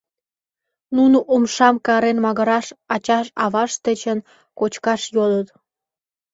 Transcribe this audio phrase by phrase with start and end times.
[0.95, 4.19] Нуно умшам Карен магыраш ачашт-авашт дечын
[4.59, 5.47] кочкаш йодыт.